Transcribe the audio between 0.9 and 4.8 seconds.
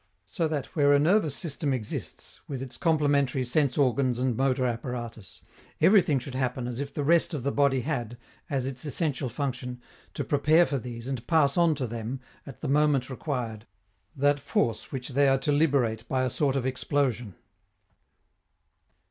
a nervous system exists, with its complementary sense organs and motor